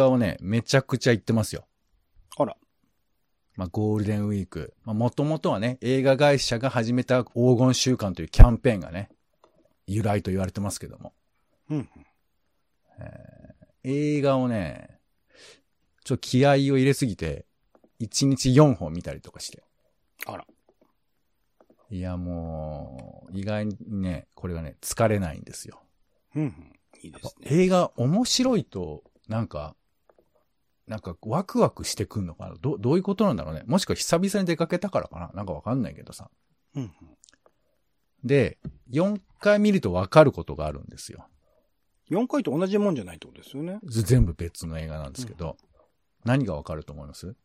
[0.00, 1.66] 画をね、めちゃくちゃ行ってますよ。
[2.36, 2.56] あら。
[3.56, 4.74] まあ、ゴールデンウィーク。
[4.84, 9.10] まあ、もともとはね、映画会社が始めた黄金週間というキャンペーンがね、
[9.86, 11.12] 由来と言われてますけども。
[11.68, 11.86] うんうん。
[13.82, 14.98] 映画をね、
[16.04, 17.46] ちょっと気合を入れすぎて、
[18.00, 19.62] 1日4本見たりとかして。
[20.26, 20.46] あら。
[21.90, 25.82] いや、もう、意外にね、これがね、疲れないんですよ。
[26.34, 26.72] うんうん。
[27.02, 27.46] いいですね。
[27.50, 29.74] 映画面白いと、なんか、
[30.90, 32.54] なんかワクワクしてくんのかな？
[32.60, 33.62] ど、どういうことなんだろうね？
[33.66, 35.30] もしくは久々に出かけたからかな？
[35.34, 36.28] なんかわかんないけどさ。
[36.74, 36.90] うんうん。
[38.24, 38.58] で、
[38.90, 41.28] 4回見るとわかることがあるんですよ。
[42.10, 43.78] 4回と同じもんじゃないってことですよね？
[43.84, 45.56] ず全部別の映画なんですけど、
[46.24, 47.36] 何がわかると思います？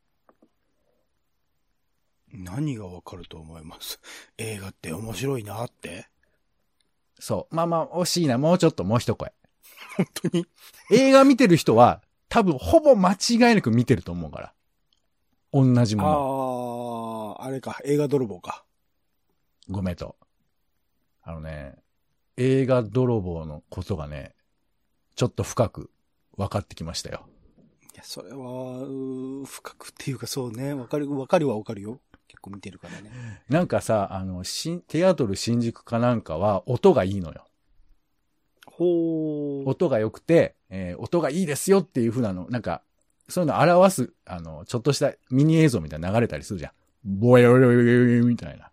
[2.34, 3.99] 何がわかると思います？
[4.40, 6.07] 映画って面白いなって？
[7.20, 7.55] そう。
[7.55, 8.40] まあまあ、惜しいな。
[8.40, 9.32] もうちょっと、もう一声。
[9.98, 10.48] 本当に？
[10.91, 12.01] 映画見てる人は、
[12.36, 14.54] 多分、ほぼ間違いなく見てると思うから。
[15.54, 17.38] 同じもの。
[17.40, 18.66] ああ、あれか、映画泥棒か。
[19.70, 20.18] ごめんと。
[21.22, 21.78] あのね、
[22.36, 24.36] 映画泥棒のことがね、
[25.16, 25.90] ちょっと深く
[26.36, 27.26] 分かってきましたよ。
[27.94, 32.02] いや、それは、深くっていうかそうね、わかる、わかるはわかるよ。
[32.28, 33.44] 結構見てるからね。
[33.48, 37.48] なんかさ、あの、新、テアトル新宿かなんかは音がいいのよ。
[38.77, 39.70] ほー。
[39.70, 42.82] 音が良くて、えー音がいいですよっていう風なの、なんか、
[43.29, 46.71] そういうの表す、あの、ちょっとしたミニ映像みたいな流れたりするじゃん。
[47.04, 48.71] ボヨヨヨヨヨヨみたいな。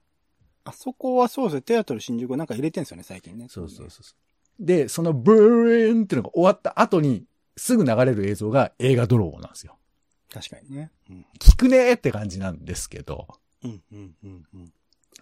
[0.64, 3.46] あそこはそうですね、テアトル新宿なんか入れてんすよね、最近ね。
[3.48, 4.14] そうそうそうそ
[4.60, 4.64] う。
[4.64, 7.24] で、そのブーンっていうのが終わった後に、
[7.56, 9.76] すぐ流れる映像が映画泥棒なんですよ。
[10.32, 10.90] 確かにね。
[11.10, 11.26] うん。
[11.38, 13.28] 聞くねーって感じなんですけど、
[13.62, 14.72] うん、うん、うん、うん。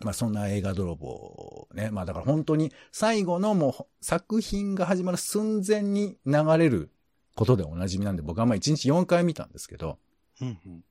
[0.03, 1.91] まあそんな映画泥棒ね。
[1.91, 6.91] まあだから本当に最後のもう作品が始まる寸前に流れる
[7.35, 9.99] ことでおなじみなんで僕はまあ1日4回見たんですけど、
[10.41, 10.85] うん、うん。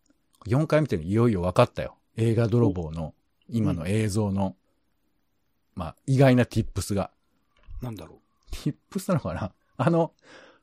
[0.45, 1.95] 4回見ていよいよ分かったよ。
[2.17, 3.13] 映画泥棒の
[3.49, 4.55] 今の映像の、
[5.75, 7.11] まあ意外なティップスが。
[7.81, 8.21] なんだろ
[8.51, 9.51] ティップスなのかな？
[9.77, 10.13] あの、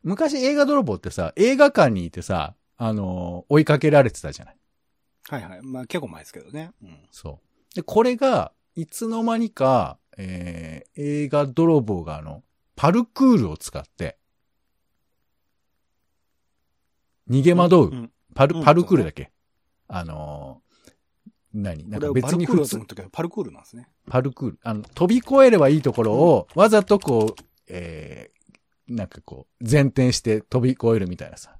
[0.02, 4.56] 昔映画泥棒ってさ、映画館にいてさ、あの、追いかけられてたじゃない。
[5.30, 5.34] う。
[5.34, 5.62] はいはい。
[5.62, 6.70] まあ結構前ですけどね。
[6.82, 6.98] うん。
[7.10, 7.55] そう。
[7.76, 12.42] で、これが、いつの間にか、えー、映画泥棒があの、
[12.74, 14.16] パルクールを使って、
[17.30, 17.80] 逃げ惑う。
[17.82, 18.10] うん。
[18.34, 19.30] パル、うんパルクールだっけ、
[19.88, 20.66] あのー
[21.52, 21.88] 何？
[21.88, 23.88] なんか別に普通パルクールなんですね。
[24.08, 24.58] パルクール。
[24.62, 31.56] あの、飛び越えればいいところを、わざとこう、えー、なんかこう、前転して飛び越えるみたいなさ。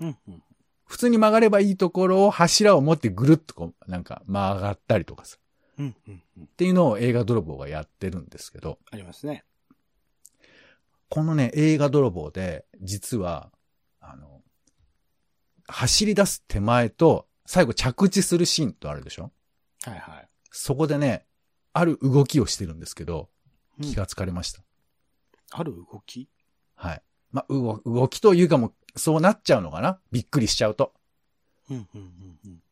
[0.00, 0.42] うん、うん。
[0.84, 5.36] 普通に曲がればいいところを柱を持ってぐるっとこう、なんか曲がったりとかさ。
[5.80, 6.44] うん、うん、うん。
[6.44, 9.44] っていうのを映画泥棒がやってるんですけど、ありますね。
[11.08, 13.50] このね、映画泥棒で、実は、
[14.00, 14.42] あの、
[15.66, 19.32] 走り出す手前と、最後着地するシーンとあるでしょ？
[19.82, 20.28] はいはい。
[20.52, 21.26] そこでね、
[21.72, 23.28] ある動きをしてるんですけど、
[23.78, 24.62] うん気がつかれました。
[25.52, 26.28] ある動き？
[26.74, 27.02] はい。
[27.32, 29.98] まあ、動動きというかもう、そうなっちゃうのかな？
[30.12, 30.92] びっくりしちゃうと。
[31.70, 32.62] うん、うん、うん、うん。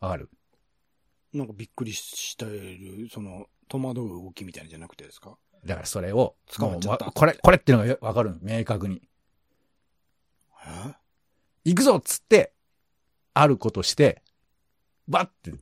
[0.00, 0.28] わかる
[1.32, 5.36] なんかびっくりしてる、その、戸惑う動きみたいなんじゃなくてですか？
[5.64, 7.06] だからそれを、捕まっちゃった。
[7.06, 9.02] もこれ、これっていうのがわかるの、明確に。
[10.66, 10.94] え？
[11.64, 12.52] 行くぞっつって、
[13.34, 14.22] あることして、
[15.06, 15.52] バッて、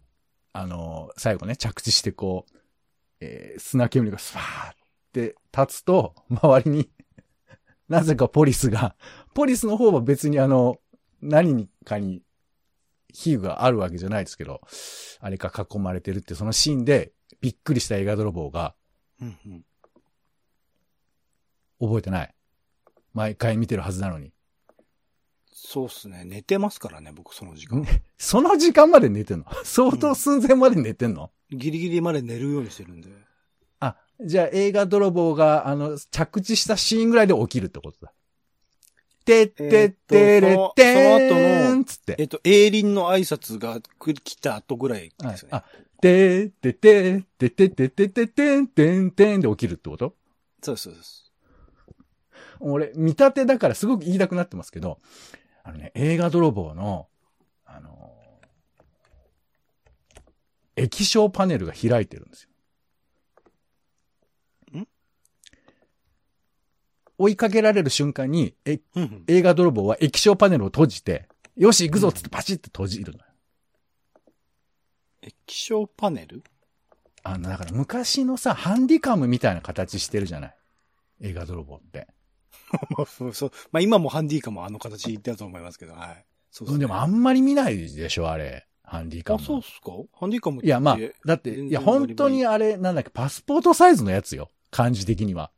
[0.52, 2.58] あのー最後ね、着地してこう、
[3.20, 4.74] えー砂煙がスパーっ
[5.12, 6.90] て立つと、周りに、
[7.88, 8.96] なぜかポリスが、
[9.34, 10.80] ポリスの方は別にあの、
[11.22, 12.22] 何かに、
[13.24, 14.60] 比喩があるわけじゃないですけど、
[15.20, 18.74] あれか囲まれてるって、そのシーンで、びっくりした映画泥棒が、
[19.20, 19.64] うん、うん。
[21.80, 22.34] 覚えてない。
[23.14, 24.32] 毎回見てるはずなのに。
[25.50, 26.24] そうっすね。
[26.24, 27.86] 寝てますからね、僕その時間。
[28.18, 29.46] その時間まで寝てんの？
[29.64, 33.08] 相当寸前まで寝てんの、ギリギリまで寝るようにしてるんで。
[33.80, 38.12] あ、じゃあ映画泥棒が、あの、着地したシーンぐらいで起きるってことだ。
[39.26, 42.14] てててれてーんつって。
[42.18, 43.80] えっと、栄林の挨拶が
[44.22, 45.50] 来た後ぐらいですね。
[45.52, 45.64] あ、
[46.00, 50.14] てててててててててんてんてんで起きるってこと？
[50.62, 51.00] そうそう、そ
[52.60, 52.70] う。
[52.70, 55.00] 俺、見立てだからすごく言いたくなってますけど、
[55.64, 57.08] あのね、映画泥棒の、
[57.64, 58.14] あの、
[60.76, 62.50] 液晶パネルが開いてるんですよ。
[67.18, 73.24] 追いかけられる瞬間に、え、うんうん映画泥棒は液晶パネルを閉じて、よし、行くぞっつってパチッと閉じるのよ。
[75.22, 76.42] 液晶パネル？
[77.22, 80.56] あの、だから昔のさ、ハンディカムみたいな形してるじゃない？
[81.22, 82.06] 映画泥棒って。
[82.96, 83.50] まあ、そうそう。
[83.72, 86.24] まあ今もハンディカムはあの形だと思いますけど、はい。
[86.50, 88.66] そううんでもあんまり見ないでしょ、あれ。
[88.82, 89.40] ハンディカム。
[89.42, 89.92] あ、そうっすか？
[90.12, 90.66] ハンディカムって。
[90.66, 94.50] いや、まあ、だって、いや、本当にあれ、なんだっけ、パスポートサイズのやつよ。
[94.70, 95.50] 感じ的には。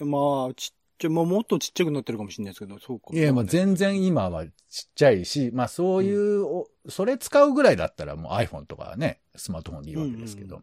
[0.00, 3.06] まあ、ちっちゃい、まあもっとちっちゃくなってるかもしれないですけど、そうか。
[3.12, 4.52] いや、まあ全然今はちっ
[4.94, 10.62] ちゃいし、まあそういう、おそれ使うぐらいだったらもう iPhone とかね、スマートフォンでいいわけですけど、うん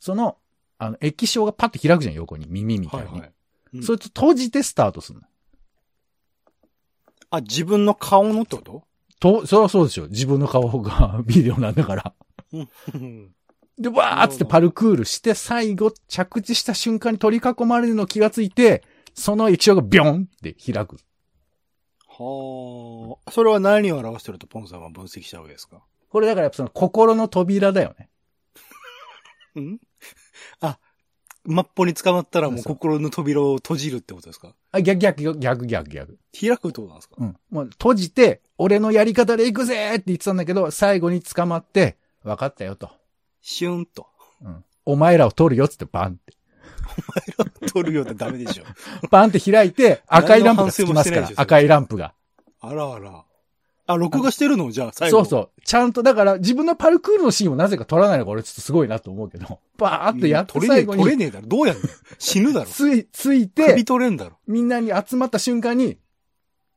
[0.00, 0.36] その、
[0.76, 3.06] あの、液晶がパッと開くじゃん、横に、耳みたいに。
[3.06, 3.28] はいはい。
[3.74, 5.26] うんそれと閉じてスタートするの。
[7.30, 8.84] あ、自分の顔のってこと？
[9.18, 10.06] と、そりゃそうでしょ。
[10.06, 12.14] 自分の顔がビデオなんだから。
[12.52, 12.58] う
[12.96, 13.32] ん。
[13.76, 18.84] で、わーっつってパルクールして、最後、着地した瞬間に取り囲まれるの気がついて、
[19.14, 20.96] その液晶がビョンって開く。
[22.06, 23.30] はあ。
[23.30, 25.82] それは何を表してるとポンさんは分析したわけですか？
[26.10, 28.08] これだからやっぱその心の扉だよね。
[29.60, 29.78] ん？
[30.60, 30.78] あ、
[31.44, 34.54] マッポに捕まったらもう心の扉を閉じるってことですか？
[34.72, 36.18] あ、逆逆逆逆逆。
[36.38, 37.16] 開くってことなんですか？
[37.18, 37.36] うん。
[37.50, 42.90] もう閉じて、俺のやり方で行くぜって言ってたんだけど、最後に捕まって、分かったよと。
[43.42, 44.06] シュンと。
[44.40, 44.64] うん。
[44.86, 46.32] お前らを取るよっつってバンって。
[47.72, 48.64] 取るよってダメでしょ。
[49.10, 52.14] バンって開いて、赤いランプがつきますから赤いランプが。
[52.60, 53.24] あらあら。
[53.86, 55.24] あ、録画してるのじゃあ、最後。
[55.24, 55.60] そうそう。
[55.64, 61.46] ちゃんと、だから自分のパルクールのシーンをなぜか撮らないのが俺ちょっとすごいなと思うけど、バーっとやって取れねえ、最後に、取れねえだろ。
[61.46, 61.82] どうやんの？
[62.18, 62.66] 死ぬだろ。
[62.70, 64.38] つい、つい首て、取れんだろ。
[64.46, 65.98] みんなに集まった瞬間に、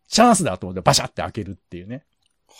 [0.09, 2.03] チャンスだと思ってバシャって開けるっていうね。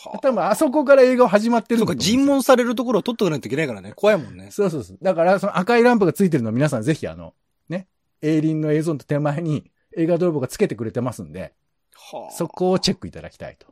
[0.05, 3.93] は多分あそこから映画始まってるそうか、尋問されるところを取っとかないといけないからね。
[3.95, 4.49] 怖いもんね。
[4.51, 4.97] そうそうそう。
[5.01, 7.33] だから、その赤いランプがついてるのを皆さんぜひあの、
[7.67, 7.87] ね、
[8.21, 11.53] エイリンの映像の手前に映画泥棒がつけてくれてますんで、
[11.95, 12.31] はあ。
[12.31, 13.67] そこをチェックいただきたいと。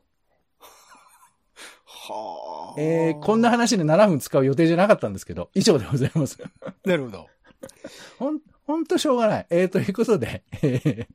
[1.86, 2.82] はあ。
[2.82, 3.50] えー、こんな。
[3.52, 6.40] 話で7分使う予定じゃなかったんですけど、以上でございます。
[6.86, 7.28] なるほど。
[8.18, 9.48] ほん、ほんとしょうがない。
[9.52, 11.08] えー、ということで、 えー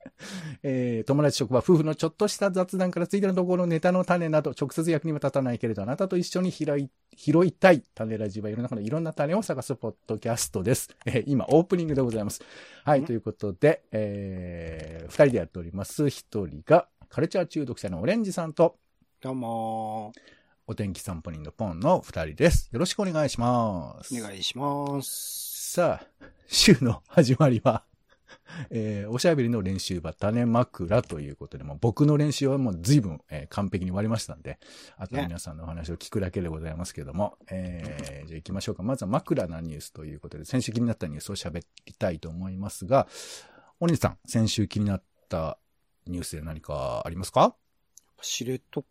[0.63, 10.91] えー友達職場、夫婦のちょっとした雑談からついてのところ、ネタの種など、直接役には立たないけれど、あなたと一緒に拾い、拾いたい種ラジは世の中のいろんな種を探すポッドキャストです。
[11.07, 12.41] えー今、オープニングでございます。
[12.85, 16.09] はい、うんということで、えー、二人でやっております。
[16.09, 18.77] 一人が、カルチャー中毒者のオレンジさんと、
[19.21, 20.13] どうも
[20.69, 22.71] お天気散歩人のポンの二人です。
[22.71, 24.17] よろしくお願いします。
[24.17, 25.40] お願いします。
[25.73, 26.07] さあ、
[26.49, 27.85] 週の始まりは、
[28.71, 34.59] えーおしゃべりの練習場、種枕ということで、もう僕の練習はもう随分、えー完璧に終わりましたんで、
[34.97, 38.83] あとは皆さんのお話を聞くだけでございますけども、えーじゃあ行きましょうか。
[38.83, 43.07] まずは枕なニュースということで、先週気になったニュースを喋りたいと思いますが、
[43.79, 45.57] お兄さん、先週気になった
[46.09, 47.55] ニュースで何かありますか？
[48.23, 48.83] 知床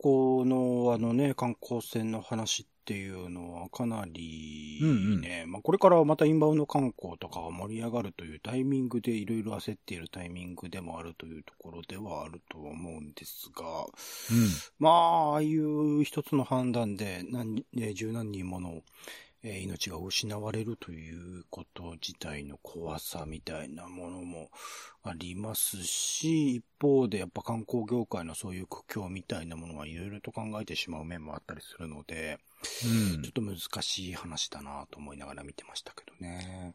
[0.46, 4.80] のあのね、観光船の話っていうのはかなり
[5.22, 14.48] ね、まあこれからまたインバウンド観光とかが盛り上がるというタイミングでいろいろ焦っているタイミングでもあるというところではあると思うんですが、うん。
[14.80, 18.81] まあ、ああいう一つの判断で何、えー十何人もの、
[19.44, 24.50] えー命が失われるということ自体の怖さみたいなものも
[25.03, 32.38] ありますし、一方でやっぱ観光業界のそういう苦境みたいなものはいろいろと考えてしまう面もあったりするので、
[32.83, 36.73] うんちょっと難しい話だなと思いながら見てましたけどね。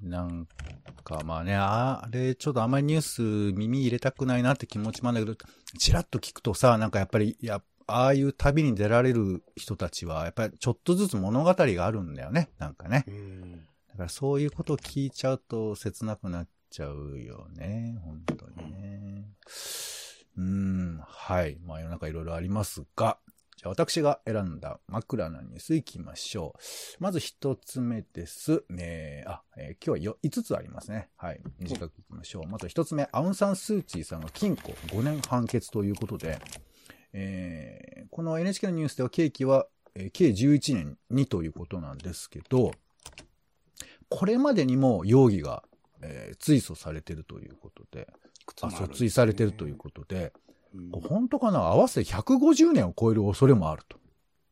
[0.00, 0.46] なん
[1.02, 3.22] か、まあね、ああれ、ちょっとあんまりニュース
[3.56, 12.50] 耳入れたくないなって気持ちもあるんだけど、ちらっと聞くとさ、なんかやっぱり、いや、ああいう旅に出られる人たちは、やっぱりちょっとずつ物語があるんだよね。
[12.58, 13.04] なんかね。
[13.08, 13.52] うん。
[13.88, 17.98] だからそういうことを聞いちゃうと切なくなっちゃうよね。
[18.04, 19.24] 本当にね。
[20.36, 21.58] うーん、はい。
[21.64, 23.18] まあ世の中いろいろありますが、
[23.56, 26.54] じゃあ私が選んだ枕のニュースいきましょ
[27.00, 27.02] う。
[27.02, 28.64] まず一つ目です。
[28.78, 31.08] えーあ、えー今日はよ5つありますね。
[31.16, 31.40] はい。
[31.58, 32.46] 短くいきましょう。
[32.46, 36.38] まず一つ目、アウンサンスーチーさんが禁錮5年判決ということで、
[37.12, 42.72] えーこの NHK のニュースでは刑期は、えー計11年にということなんですけど、
[44.08, 45.62] これまでにも容疑が、
[46.00, 48.08] えー追訴されているということで、
[48.62, 50.32] あ訴追されているということで、
[50.74, 51.60] うん本当かな？
[51.60, 53.96] 合わせて150年を超える恐れもあると。
[53.96, 54.00] っ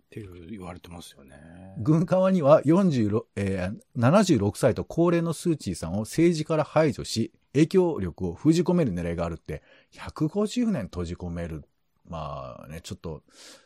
[0.08, 1.36] て言われてますよね。
[1.78, 9.62] 軍側には46、えー76歳と高齢のスーチーさんを政治から排除し、影響力を封じ込める狙いがあるって、
[9.94, 11.64] 150年閉じ込める。
[12.08, 13.22] まあね、ちょっと、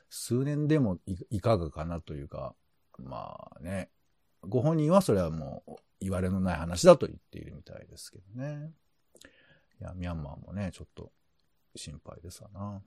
[0.09, 2.54] 数年でもいいかがかなというか、
[2.99, 3.90] まあね、
[4.42, 8.73] ご本人はそれはもう言われのない話だと言っているみたいですけどね。
[9.80, 11.12] いや、ミャンマーもね、ちょっと
[11.76, 12.82] 心配ですわな。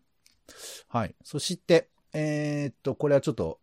[0.88, 1.16] はい。
[1.24, 3.60] そして、えーっと、これはちょっと、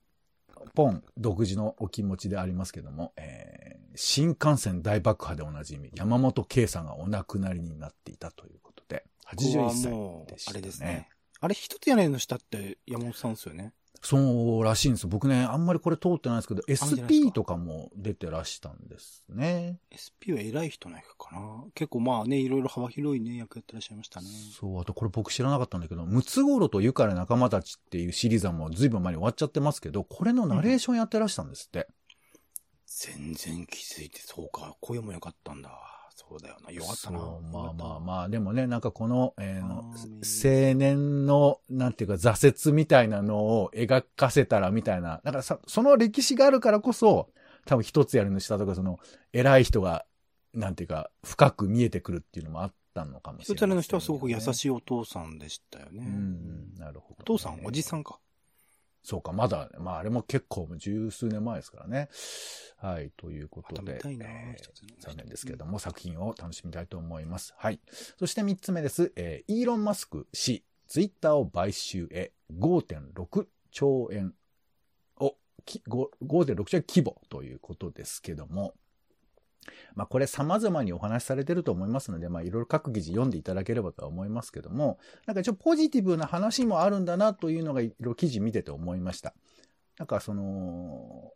[0.74, 11.08] ポン独自のお気持ちでありますけども、えー新幹線大爆破でおなじみ、山本圭さんがお亡くなりになっていたということで、81歳でしたねあれですね。
[11.40, 13.72] あれ、一つ屋根の下って山本さんですよね。
[14.02, 15.08] そうらしいんですよ。
[15.10, 19.78] 僕ね、あんまりこれ通ってないんですけど、SP とかも出てらしたんですね。
[19.92, 21.64] SP は偉い人なんかな。
[21.74, 24.26] 結構まあね、いろいろ幅広いね、役やってらっしゃいましたね。
[24.58, 31.88] そう、あとこれ僕知らなかったんだけど、ムツゴロウとユカレ仲間たちっていうシリーズはもう随分前に終わっちゃってますけど、これのナレーションやってらしたんですって。
[32.86, 35.99] 全然気づいて、そうか、声も良かったんだ。
[36.28, 36.70] そうだよな。
[36.70, 37.18] よかったな。
[37.18, 45.20] まあまあまあ、でもね、なんかこの、えーの青年の、なんていうか挫折みたいなのを描かせたらみたいな。
[45.24, 47.30] だからさ、その歴史があるからこそ、
[47.64, 48.98] 多分一つやるの下とか、その、
[49.32, 50.04] 偉い人が、
[50.52, 54.40] なんていうか、深く見えてくるっていうのもあったのかもしれない、一つ屋根の人はすごく優い。
[54.40, 56.04] しいお父さんでしたよね。
[56.04, 58.00] うん、なるほど、お父さん、おじさん。
[58.00, 58.18] んか。
[59.02, 62.08] そうか、まだ、まああれも結構十数年前ですからね。
[62.76, 67.54] はい、ということでまえー残念ですけれども、作品を楽しみたいと思います。
[67.56, 67.80] はい。
[68.18, 69.12] そして三つ目です。
[69.16, 74.34] えーイーロン・マスク氏、ツイッターを買収へ5.6兆円
[75.18, 78.74] を、きご5.6兆円規模ということですけども、
[79.94, 89.34] まあこれ様々にお話しされてると思いますので、まあいろいろ各記事読んでいただければとは思いますけども、なんかちょっとポジティブな話もあるんだなというのがいろいろ記事見てて思いました。
[89.98, 91.32] なんかその、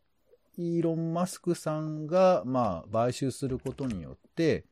[0.57, 4.65] イーロン・マスクさんが、まあ、買収することによって、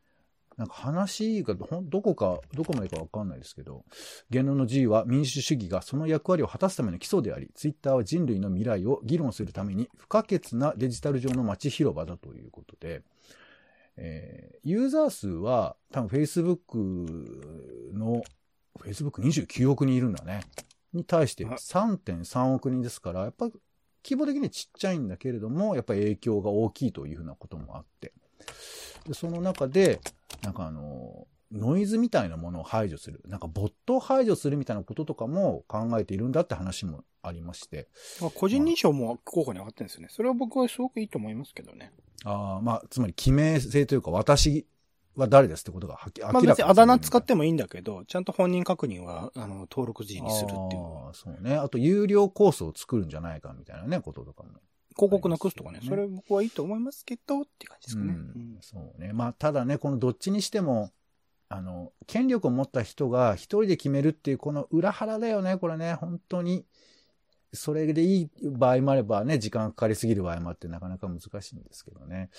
[0.57, 3.85] なんか話がどこか、どこまでかわかんないですけど、
[4.31, 13.03] 言論の自由は民主主義がその役割を果たすための基礎であり、ツイッターは人類の未来を議論するために不可欠なデジタル上の街広場だということで、
[13.97, 18.23] えーユーザー数は多分 Facebook の、
[18.79, 20.43] Facebook29 億人いるんだね。
[20.93, 23.47] に対してあ3.3億人ですから、やっぱ
[24.05, 28.13] 規模的にちっちゃいんだけれども、やっぱり影響が大きいというふうなこともあって。
[29.07, 30.01] でその中で、
[30.43, 33.21] なんかあの、ノイズみたいなものを排除する。
[33.27, 37.89] なんかボットを排除するみたいなこととかも考えているんだって話もありまして。
[38.21, 40.09] まあ個人認証も候補に上がってるんですよね。
[40.11, 41.93] それは僕はすごくいいと思いますけどね。
[42.25, 44.67] ああ、まあ、つまり記名性というか、私
[45.17, 50.83] は誰ですってことがはっきり、まあ別にあだ名使ってもいいんだけど、ちゃんと本人確認は、あの、登録時にするっていう。
[51.07, 51.57] ああそうね。
[51.57, 54.51] あと、有料コースを作るんじゃないかみたいなね、こととかも。
[54.95, 58.13] 広告なくすとかねそれ僕はいいと思いますけど、っていう感じですかね。
[58.13, 58.23] ううん
[58.57, 59.13] んそうね。
[59.13, 60.91] まあ、ただね、このどっちにしても、
[61.49, 66.65] あの、権力を持った人が一人で決めるっていう、この裏腹だよね、これね、本当に。
[67.53, 72.31] それでいい場合もあればね、時間かかりすぎる場合もあって、なかなか難しいんですけどね。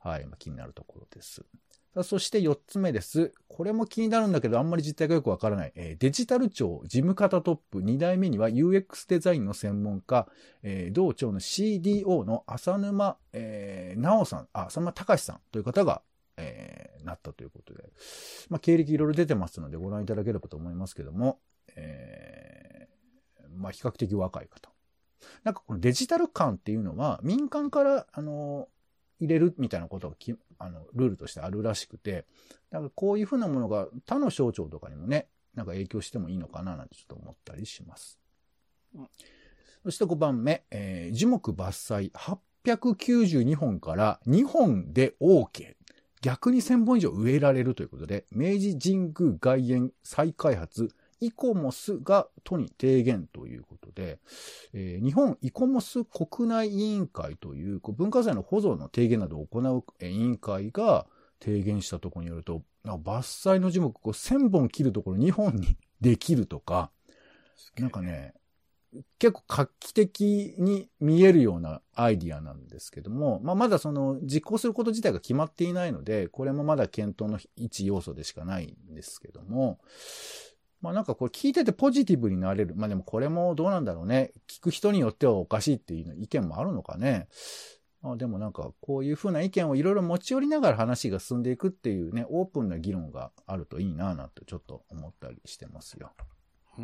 [0.00, 1.44] はい、まあ、気になるところです。
[2.04, 3.32] そして4つ目です。
[3.48, 5.72] これも気になるんだけど、あんまり実態がよくわからない。
[5.74, 10.28] えーデジタル庁事務方トップ2代目には UX デザインの専門家、
[10.62, 16.02] えー同庁の CDO の浅沼、えー直さん、あ、浅沼隆さんという方が、
[16.36, 17.82] えーなったということで、
[18.50, 21.40] まあ、経歴いろいろ出てますのでご覧いただければと思いますけども、
[21.74, 22.59] えー
[23.60, 24.70] まあ、比較的若い方。
[25.44, 28.68] なんかこのデジタル感っていうのは民間から、あの、
[29.20, 32.24] 入れるみたいなことがきあのルールとしてあるらしくて、
[32.70, 38.18] なんかこういうふうなものが他の省庁とかにもね、なんか影響してもいいのかななんてちょっと思ったりします。
[38.94, 39.08] うん
[39.82, 42.12] そして5番目、えー樹木伐採
[42.64, 45.74] 892本から2本で OK。
[46.20, 50.90] 逆に1000本以上植えられるということで、明治神宮外苑再開発
[51.20, 54.18] イコモスが都に提言ということで、
[54.72, 61.06] えー日本イコモス国内委員会という文化財の保存の提言などを行うえー委員会が
[61.40, 66.90] 提言したところによると、伐採の樹木こう1000本切るところ2本にできるとか、
[67.78, 68.34] なんかね、
[69.18, 79.78] 結構画期的に見えるようなアイディアなんですけども、まあ、まだその実行すること自体が決まっていないので、これもまだ検討の一要素でしかないんですけども、
[80.80, 82.74] まあなんかこれ聞いててポジティブになれる。
[82.74, 84.32] まあでもこれもどうなんだろうね。
[84.48, 87.28] 聞く人によってはおかしいっていう意見もあるのかね。
[88.02, 96.12] まあでもなんかこういうふうな意見をいろいろ持ち寄りながら話が進んでいくっていうね、オープンな議論があるといいなぁなんてちょっと思ったりしてますよ。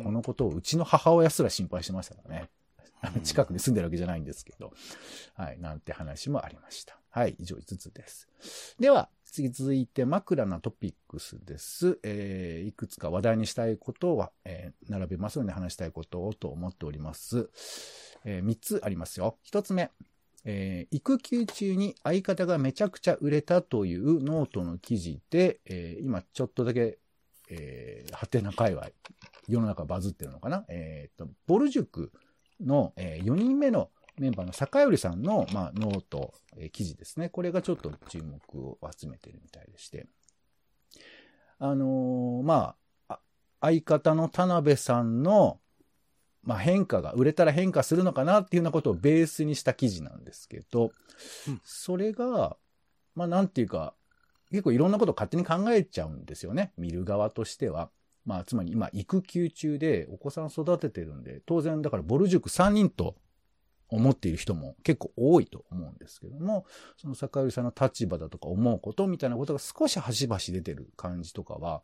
[0.03, 2.49] このことをうちの母親すら心配してましたからね。
[3.23, 4.73] 近くに住んでるわけじゃないんですけど。
[5.33, 6.99] はい、なんて話もありました。
[7.09, 8.27] はい、以上5つです。
[8.79, 11.99] では、次続いて枕なトピックスです。
[12.03, 17.49] えーいくつか話題にしたいことは、えー並べますので話したいことをと思っております。
[18.25, 19.37] え3つありますよ。
[19.51, 19.91] 1つ目。
[20.45, 26.97] えー育休中に相方がめちゃくちゃ売れたというノートの記事で、えー今ちょっとだけ、
[27.49, 28.87] えー、ハテナ界隈、
[29.47, 32.11] 世の中バズってるのかなえっ、と、ぼる塾
[32.59, 37.29] の、え4人目のメンバーの酒寄さんの、まあ、ノート、えー記事ですね。
[37.29, 40.07] これがちょっと注目を集めてるみたいでして。
[41.59, 42.75] あのーま
[43.07, 43.19] あ、あ
[43.61, 45.59] 相方の田辺さんの、
[46.43, 50.91] まあ、変化が、売れたら変化するのかなっていうようなことをベースにした記事なんですけど、
[51.47, 52.57] うんそれが、
[53.15, 53.93] まあ、なんていうか、
[54.51, 56.71] 結構いろんなことを勝手に考えちゃうんですよね。
[56.77, 57.89] 見る側としては。
[58.25, 63.15] まあ、つまり今、育休中でお子さん育ててるんで、当然、だから、ボル塾3人と
[63.89, 66.65] 思っている人も結構多いと思うんですけども、
[66.97, 71.83] その坂寄さんの立場だとか思うことみたいなことが少し端々出てる感じとかは、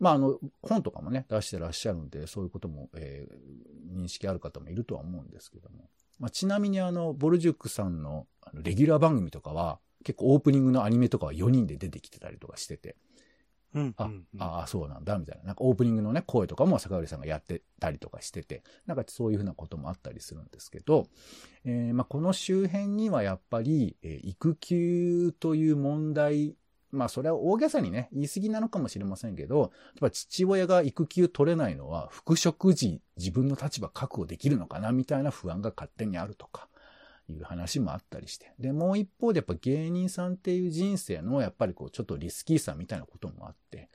[0.00, 5.88] まあ、あの、本とかもね、出してらっしゃるんで、そういうことも、えー認識ある方もいるとは思うんですけども。
[6.18, 12.96] まあ、ちなみにあの、ボルジュックさんのあのレギュラー番組とかは、結構オープニングのアニメとかは4人で出てきてたりとかしてて、
[13.78, 13.94] うん。
[13.96, 15.44] あ、うんああ、そうなんだ、みたいな。
[15.44, 21.06] なんかオープニングのね、声とかも坂寄さんがやってたりとかしてて、なんかそういうふうなこともあったりするんですけど、
[21.64, 26.56] えーまあ、この周辺にはやっぱり、えー育休という問題、
[26.90, 29.70] まあそれは大げさにね、言い過ぎなのかもしれませんけど、やっ
[30.00, 36.68] ぱ父親が育休取れないのは、復職時自分の立場確保できるのかなみたいな不安が勝手にあるとか、
[37.32, 38.52] いう話もあったりして。
[38.58, 43.90] で、もう一方でやっぱ芸人さんっていう人生のやっぱりこうちょっとリスキーさみたいなこともあって、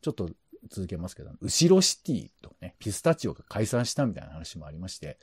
[0.00, 0.30] ちょっと
[0.70, 5.18] 続けますけど、後ろシティとね、ピスタチオが解散したみたいな話もありまして、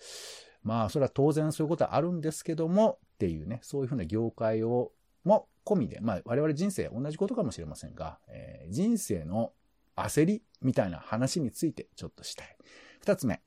[0.63, 4.91] まあそれは当然そういうことはあるんですけども、っていうね、そういうふうな業界を、
[5.23, 9.53] も込みで、まあ我々人生同じことかもしれませんが、えー人生の
[9.95, 12.57] 焦りみたいな話についてちょっとしたい。
[12.99, 13.41] 二つ目。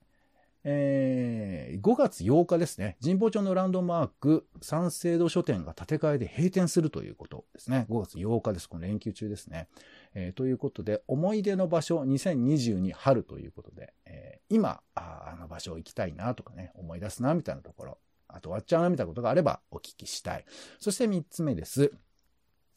[0.70, 7.86] えー5月8日ですね、神保町のランドマーク、三省堂書店が建て替えで閉店するということですね。
[7.88, 8.68] 5月8日です。
[8.68, 9.68] この連休中ですね。
[10.14, 20.44] えーということで、思い出の場所2022春ということで、えー今あ、あの場所行きたいなとかね、思い出すなみたいなところ、あと終わっちゃうなみたいなことがあればお聞きしたい。
[20.80, 21.92] そして3つ目です。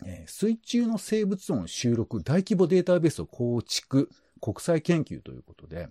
[0.05, 5.89] えー水中の生物音収録大規模データベースを構築、国際研究ということで、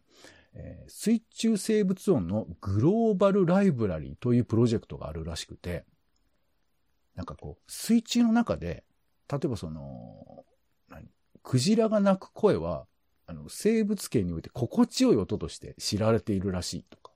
[0.55, 5.85] えー水中生物音のグローバルライブラリーというプロジェクトがあるらしくて、
[7.15, 8.85] なんかこう、水中の中で、
[9.31, 10.45] 例えばその、
[10.89, 11.09] 何
[11.43, 12.87] クジラが鳴く声は、
[13.27, 17.13] あの、生物圏において心地よい音として知られているらしいとか。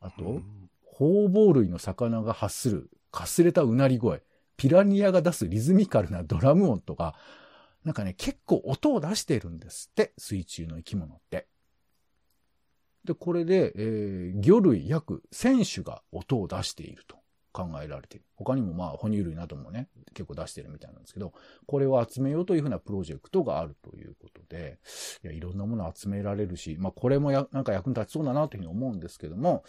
[0.00, 4.22] あと、うウボウ類の魚が発するかすれたうなり声、
[4.56, 7.16] ピラニアが出すリズミカルなドラム音とか、
[7.84, 11.48] なんかね、結構音を出しているんですって、水中の生き物って。
[13.08, 17.16] で、これで、えー魚類約1000種が音を出していると
[17.52, 18.26] 考えられている。
[18.36, 21.32] 他にもまあ、哺乳類などもね、結構出してるみたいなんですけど、
[21.66, 24.78] これを集めようというふうなプロジェクトがあるということで、
[25.24, 29.64] いや、いろんなもの集められるし、まあ、これもや、なんか役に立ちそうだなというふうに思うんですけども、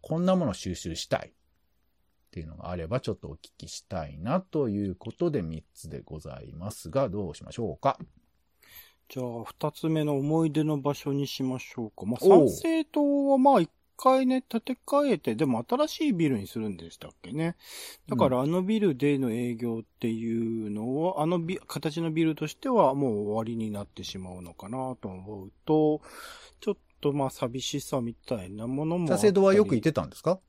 [0.00, 1.32] こんなものを収集したいっ
[2.30, 7.98] ていうのがあれば、ちょっとお聞きしたいなということで3つでございますが、どうしましょうか。
[9.12, 12.06] じゃあ、二つ目の思い出の場所にしましょうか。
[12.06, 17.56] まあ、おう三省堂はまあ、一回ね、建て替えて、でも新しいビルにするんでしたっけね。
[18.08, 26.00] だから、あのビルでの営業っていうのを、あのビ、形のビルとしてはもう終わりになってしまうのかなと思うと、
[26.62, 29.08] ちょっとまあ、寂しさみたいなものも。
[29.08, 30.40] 佐世堂はよく行ってたんですか？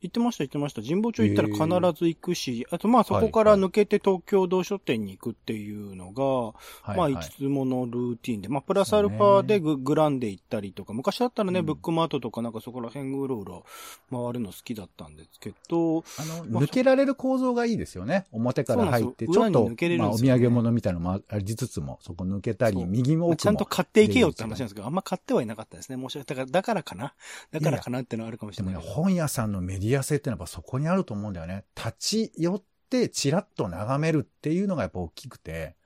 [0.00, 0.82] 行ってました、行ってました。
[0.82, 6.54] 神保町行ったら必ず行くし、あとまあそこから抜けて東京道書店に行くっていうのが、はい、
[6.88, 13.64] まあ、はいいつものルーティンで、まあ、プラスアルファでググランデ行ったりとか、昔だったらね、うんブックマートとかなんかそこら辺うろうろ
[14.10, 18.26] 回るの好きだったんですけど、あの、まあ抜けられる構造がいいですよね。
[18.32, 23.28] 表から入って、ちょっと、裏に抜けれるまあ、お土産物みたいなのもありつつも、そこ抜けたり、右も奥も。
[23.28, 26.00] まあちゃんと買っていけよって話なんですけど、あんま買ってはいなかったですね。
[26.00, 26.46] 申し訳ない。
[26.46, 27.14] だから、だからかな
[27.50, 28.74] だからかなってのはあるかもしれない。
[28.74, 31.64] 本屋さんのメディア性ってのはやっぱそこにあると思うんだよね。
[31.76, 35.76] 立ち寄って、チラッと眺めるっていうのがやっぱ大きくて。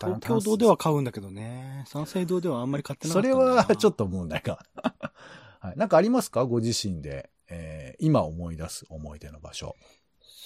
[0.00, 1.84] 東京堂では買うんだけどね。
[1.86, 3.32] 三省堂ではあんまり買ってなかそれ。
[3.32, 4.58] はちょっと問題が。
[5.60, 5.76] はい。
[5.76, 6.44] なんかありますか？
[6.46, 9.76] ご自身で、えー今思い出す思い出の場所。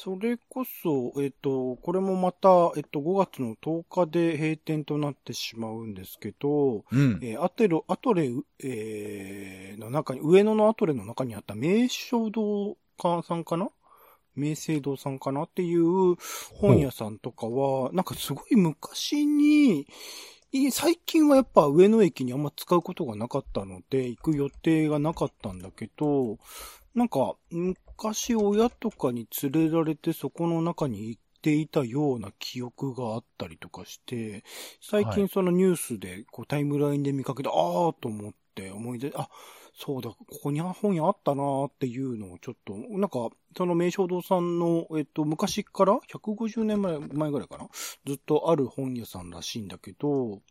[0.00, 7.18] それこそ、えっ、と、これもまた、えっ、と、5月の10日で閉店となってしまうんですけど、うん。
[7.20, 8.30] えーアテロ、アトレ、
[8.62, 12.76] えーの中に、上野のアトレの中にあった名称堂
[13.24, 13.70] さんかな？
[14.36, 16.14] 名声堂さんかなっていう
[16.54, 19.88] 本屋さんとかは、なんかすごい昔に、
[20.52, 26.38] い最近はやっぱ上野駅にあんま使うことがなかったので、行く予定がなかったんだけど、
[26.98, 34.42] なんか、昔親とかに連れられてそこの中に行っていたような記憶があったりとかして、
[34.80, 39.28] 最はい近そのニュースでこうタイムラインで見かけて、ああと思って思い出、あ、
[39.74, 47.68] そうだ、ここに本屋あったなーっていうのをちょっと、なんか、その名称堂さんの、えっと、昔から150年前前ぐらいかな
[48.04, 50.42] ずっとある本屋さんらしいんだけど、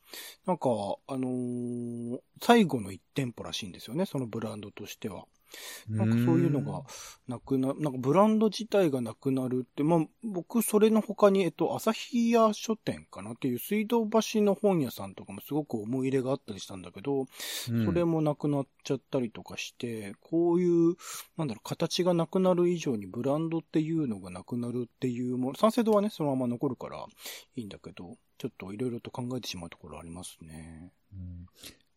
[0.46, 0.70] なんか、
[1.08, 5.26] あのー最後の一店舗らしいんですよね、そのブランドとしては。
[5.90, 6.84] なんかそういうのが
[7.28, 17.26] なくな、なんかブランド自体がなくなるって、まあ僕それの他に、えっと、朝日屋書店かなっていう水道橋の本屋さんとかもすごく思い入れがあったりしたんだけど、
[17.70, 17.86] うん。
[17.86, 20.96] それもなくなっちゃったりとかして、こういう、
[21.38, 27.06] なんだろう、形がなくなる以上にブランドっていうのがなくなるっていうもの、三省堂はね、そのまま残るから
[27.56, 30.92] いいんだけど、ちょっといろいろと考えてしまうところありますね。
[31.14, 31.46] うん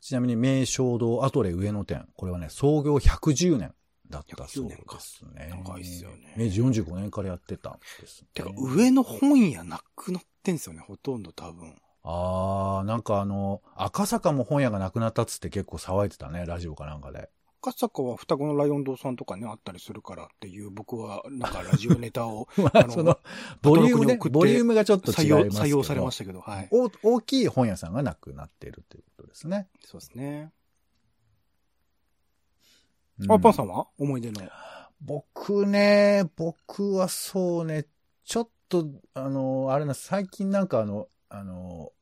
[0.01, 2.09] ちなみに名称堂アトレ上野店。
[2.17, 3.75] これはね、創業110年
[4.09, 5.51] だったそうですね。
[5.65, 8.29] 長いっすよね明治45年からやってたんです、ね。
[8.35, 11.75] てか、上の本屋なくなってんすよね、ほとんど多分。
[12.03, 17.29] あー、なんかあの、赤坂も本屋がなくなったっつって結構騒いでたね、ラジオかなんかで。
[17.62, 23.18] 赤坂は双子のライオン堂さんとかね、あったりするからっていう、僕は、なんかラジオネタを まあ、その、
[23.61, 25.62] ボリュームね、ボリュームがちょっと違います。
[25.62, 26.68] 採用されましたけど、はい。
[26.73, 29.68] お大きい本屋さんがなくなっているということですね。
[29.85, 30.53] そうですね。
[33.20, 33.87] うんあ、パンさんは？
[33.99, 34.40] 思い出の。
[35.03, 37.87] 僕ね、僕はそうね、
[38.25, 41.92] ちょっと、あの、あれな、最近なんかあの、あの、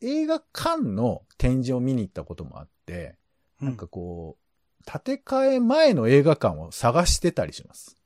[0.00, 3.16] 映画館の展示を見に行ったこともあって、
[3.60, 4.47] なんかこう、
[4.90, 7.98] 建て替え前の映画館を探してたりします。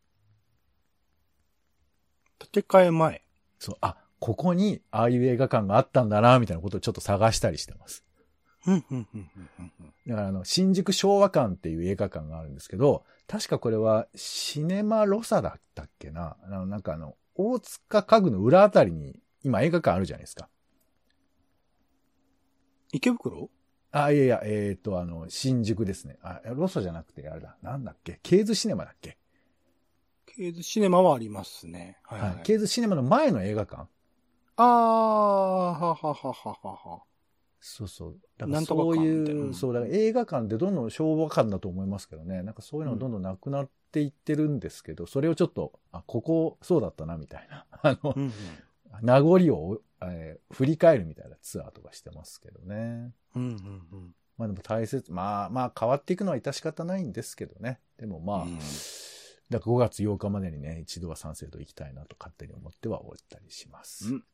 [2.40, 3.22] 建て替え前。
[3.60, 8.04] そう、あ、ここにああいう映画館があったんだな、みたいなことをちょっと探したりしてます。
[8.66, 8.80] だ
[10.16, 16.36] からあの、新宿昭和館っていう映画館があるんですけど、確かこれはシネマロサだったっけな？
[16.42, 20.48] あのなんかあの、大塚家具の裏あたりに今映画館あるじゃないですか。
[22.92, 23.50] 池袋？
[23.92, 26.18] あ、いやいや、えっ、と、あの、新宿ですね。
[26.22, 27.56] あ、ロソじゃなくて、あれだ。
[27.62, 28.18] なんだっけ？
[28.22, 29.18] ケーズシネマだっけ？
[30.26, 31.98] ケーズシネマはありますね。
[32.04, 32.42] はい、は、はいい。
[32.42, 33.86] ケーズシネマの前の映画館？
[34.56, 37.02] あー、はははははは。
[37.60, 38.16] そうそう。
[38.38, 42.42] だからなんとかそういなうそう、だ映画館ってどんどん昭和館だと思いますけどね。
[42.42, 47.66] なんかそういうのがどんどんなくなっていってるんですけど、それをちょっと、あ、ここそうだったな、みたいな。
[47.70, 48.32] あのう、ん、
[49.02, 49.78] 名残を、
[50.10, 53.12] えー振り返るみたいなツアーとかしてますけどね。
[53.34, 53.42] うん。
[53.42, 53.54] うん、うん、
[53.92, 54.14] うん。
[54.36, 57.80] まあでも大切、まあまあ変わっていくのは致し方ないんですけどね。
[57.98, 58.58] でもまあ、うん
[59.50, 64.14] だから5月8日までにね、一度は賛成と行きたいなと勝手に思ってはおったりします。
[64.14, 64.24] うん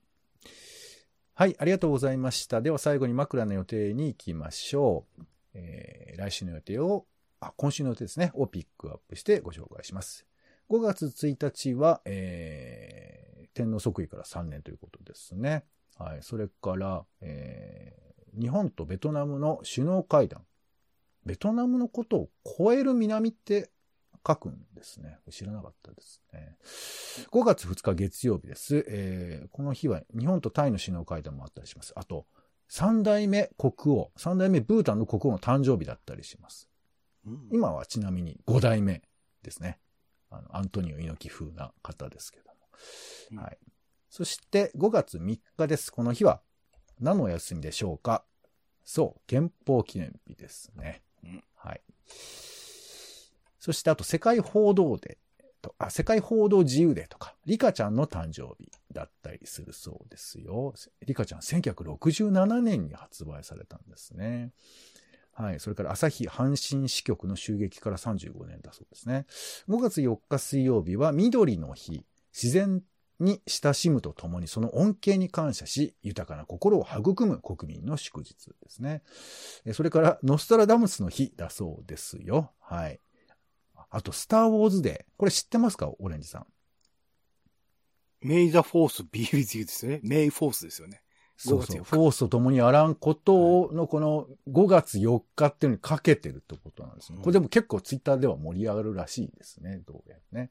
[1.34, 2.60] はい、ありがとうございました。
[2.60, 5.22] では最後に枕の予定に行きましょう。
[5.54, 7.06] えー来週の予定を、
[7.38, 10.26] あ、今週の予定ですね、をピックアップしてご紹介します。
[10.68, 12.57] 5月1日は、えー
[13.58, 15.64] 天皇即位から3年ということですね。
[15.98, 20.44] はい、それから、えー日本とベトナムの首脳会談。
[21.24, 23.70] ベトナムのことを超える南って
[24.24, 25.18] 書くんですね。
[25.30, 26.56] 知らなかったですね。
[27.32, 28.84] 5月2日月曜日です。
[28.86, 31.94] えーこの日は日本とタイの首脳会談もあったりします。
[31.96, 32.26] あと、
[32.68, 36.68] 三代目国王、三代目ブータンの国王の誕生日だったりします。
[37.26, 39.02] うん今はちなみに5代目
[39.42, 39.80] ですね。
[40.30, 42.57] あの、アントニオ猪木風な方ですけど。
[43.36, 43.58] はい。
[44.10, 45.92] そして5月3日です。
[45.92, 46.40] この日は
[47.00, 48.24] 何のお休みでしょうか？
[48.84, 51.02] そう、憲法記念日ですね。
[51.22, 51.82] うんはい。
[53.58, 60.72] そしてあと世界報道デーと、あ、世界報道自由デーとか、リカちゃんの誕生日だったりするそうですよ。
[61.04, 64.52] リカちゃん1967年に発売されたんですね。
[65.32, 65.60] はい。
[65.60, 69.26] それから朝日阪神支局の襲撃から35年だそうですね。
[69.68, 72.06] 5月4日水曜日は緑の日。
[72.32, 72.82] 自然
[73.20, 79.02] に親しむとともにその恩恵に感謝し、豊かな心を育む国民の祝日ですね。
[79.72, 82.52] それから、ノストラダムスの日だそうですよ。
[82.60, 83.00] はい。
[83.90, 85.12] あと、スターウォーズデー。
[85.16, 85.90] これ知ってますか？
[85.98, 86.46] オレンジさん。
[88.20, 90.00] May the Force be with you ですよね。
[90.02, 91.02] メイフォースですよね。
[91.46, 91.76] 5月そうそう。
[91.76, 97.16] 4日フォースと共にあらんことをのこの5月4日っていうのにかけてるってことなんですね。
[97.18, 99.80] うんこれでも結構ツイッターでは盛り上がるらしいですね。
[99.86, 100.50] どうやらね。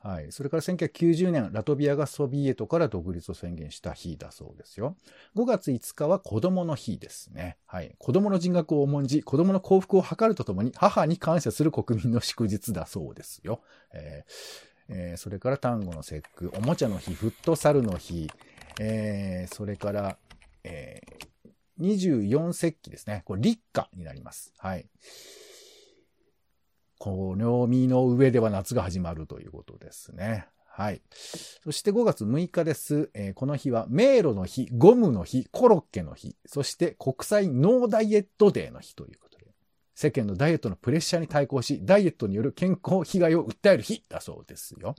[0.00, 0.32] はい。
[0.32, 4.96] それから1990年、ラトビアがソビエトから独立を宣言した日だそうですよ。
[5.36, 7.58] 5月5日は子供の日ですね。
[7.66, 7.94] はい。
[7.98, 13.60] 子供の人格を重んじ、子供の幸福を図るとともに母に感謝する国民の祝日だそうですよ。
[13.92, 18.30] えーえーそれから単語の節句、おもちゃの日、フットサルの日、
[18.80, 20.18] えーそれから、
[20.64, 21.24] えー
[21.80, 23.22] 24節気ですね。
[23.24, 24.52] これ立夏になります。
[24.58, 24.86] はい。
[26.98, 30.46] この海の上では夏が始まるということですね。
[30.68, 31.02] はい。
[31.64, 33.10] そして5月6日です。
[33.14, 39.44] えーこの日は迷路の日、ゴムの日、コロッケの日、そして国際ノーダイエットデーの日ということで。
[39.96, 44.94] 世間のダイエットのプレッシャーに対抗し、ダイエットによる健康被害を訴える日だそうですよ。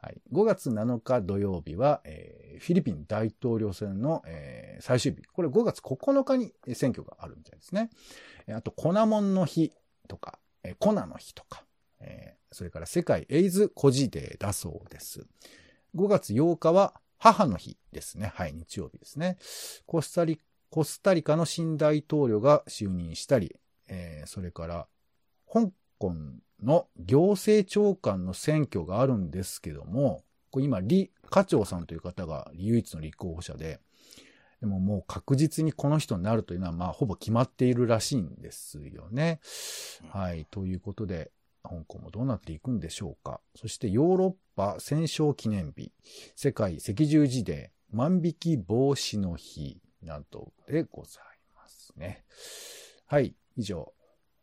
[0.00, 5.22] はい、5月7日土曜日は、えー、フィリピン大統領選の、えー、最終日。
[5.32, 7.90] これ5月9日に選挙があるみたいですね。
[8.54, 9.72] あと、粉もんの日
[10.08, 11.64] とか、えー、粉の日とか、
[12.00, 15.26] えー、それから世界エイズ孤児デーだそうです。
[15.94, 18.32] 5月8日は母の日ですね。
[18.34, 19.38] はい、日曜日ですね。
[19.86, 20.38] コスタリ
[20.70, 23.56] コスタリカの新大統領が就任したり、
[23.88, 24.86] えー、それから、
[25.50, 26.14] 香港
[26.62, 33.80] の行政長官の選挙があるんですけども、これ今、李課長さんという方が唯一の立候補者で、
[34.60, 39.40] でももう確実にこの人になるというのは、まあ、ほぼ決まっているらしいんですよね。
[40.08, 40.46] はい。
[40.50, 41.30] ということで、
[41.62, 43.40] 香港もどうなっていくんでしょうか。
[43.54, 45.92] そしてヨーロッパ戦勝記念日、
[46.36, 52.24] 世界赤十字デー、万引き防止の日などでございますね。
[53.06, 53.34] はい。
[53.56, 53.92] 以上、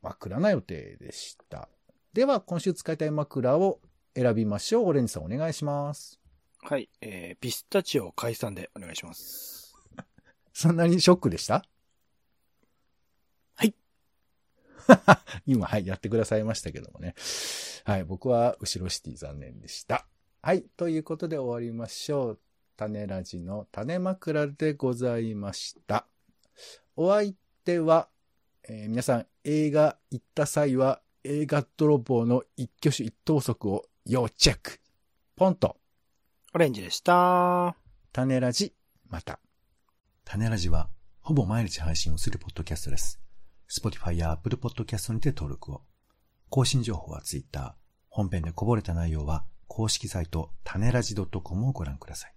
[0.02, 1.70] 枕な予定でした。
[2.14, 3.80] では、今週使いたい枕を
[4.16, 4.88] 選びましょう。
[4.90, 6.20] オレンジさんお願いします。
[6.62, 6.88] はい。
[7.02, 9.76] えー、ピスタチオ解散でお願いします。
[10.54, 11.66] そんなにショックでした？
[13.56, 13.74] はい。
[15.48, 17.16] 今、はい、やってくださいましたけどもね。
[17.84, 20.06] はい、僕は後ろシティ残念でした。
[20.44, 22.40] はい、ということで終わりましょう。
[22.78, 26.06] 種ラジの種枕でございました。
[26.96, 27.34] お相
[27.66, 28.08] 手は、
[28.66, 34.82] えー、皆さん映画行った際は映画泥棒の一挙手一投足を要チェック。
[35.38, 35.78] ポンと。
[36.54, 37.78] オレンジでした。
[38.12, 38.74] 種ラジ、
[39.08, 39.40] また。
[40.26, 40.90] 種ラジは、
[41.22, 43.22] ほぼ毎日配信をするポッドキャストです。
[43.70, 45.84] Spotify や Apple Podcast にて登録を。
[46.50, 47.78] 更新情報は Twitter。
[48.10, 52.34] 本編でこぼれた内容は、公式サイト、種ラジ .com をご覧ください。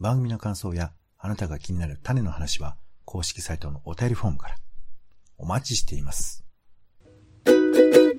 [0.00, 4.56] 番組の感想や、あなたが気になる種の話は、公式サイトのお便りフォームから。
[5.36, 6.45] お待ちしています。
[7.46, 8.15] Música